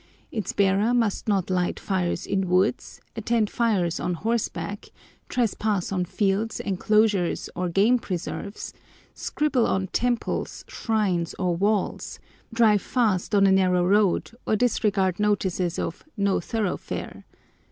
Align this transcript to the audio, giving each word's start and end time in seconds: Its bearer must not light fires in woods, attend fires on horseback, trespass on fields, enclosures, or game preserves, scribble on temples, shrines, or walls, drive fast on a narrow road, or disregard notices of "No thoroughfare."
Its 0.31 0.51
bearer 0.51 0.95
must 0.95 1.27
not 1.27 1.51
light 1.51 1.79
fires 1.79 2.25
in 2.25 2.49
woods, 2.49 3.01
attend 3.15 3.51
fires 3.51 3.99
on 3.99 4.15
horseback, 4.15 4.87
trespass 5.29 5.91
on 5.91 6.05
fields, 6.05 6.59
enclosures, 6.59 7.51
or 7.55 7.69
game 7.69 7.99
preserves, 7.99 8.73
scribble 9.13 9.67
on 9.67 9.85
temples, 9.93 10.65
shrines, 10.67 11.35
or 11.37 11.55
walls, 11.55 12.17
drive 12.51 12.81
fast 12.81 13.35
on 13.35 13.45
a 13.45 13.51
narrow 13.51 13.85
road, 13.85 14.31
or 14.47 14.55
disregard 14.55 15.19
notices 15.19 15.77
of 15.77 16.03
"No 16.17 16.39
thoroughfare." 16.39 17.23